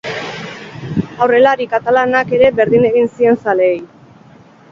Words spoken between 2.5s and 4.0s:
berdin egin zien zaleei.